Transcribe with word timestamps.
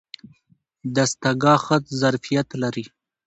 دستګاه 0.95 1.57
ښه 1.65 1.77
ظرفیت 1.99 2.47
لري. 2.61 2.85